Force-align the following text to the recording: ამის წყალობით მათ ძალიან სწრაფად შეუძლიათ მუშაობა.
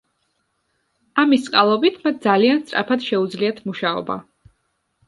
ამის 1.25 1.45
წყალობით 1.49 2.01
მათ 2.07 2.19
ძალიან 2.29 2.65
სწრაფად 2.65 3.07
შეუძლიათ 3.11 3.65
მუშაობა. 3.71 4.19